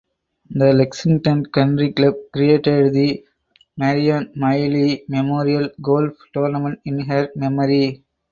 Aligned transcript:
The 0.49 0.73
Lexington 0.73 1.45
Country 1.45 1.93
Club 1.93 2.15
created 2.33 2.91
the 2.91 3.23
Marion 3.77 4.31
Miley 4.35 5.05
Memorial 5.07 5.69
Golf 5.79 6.13
Tournament 6.33 6.79
in 6.85 7.01
her 7.01 7.29
memory. 7.35 8.03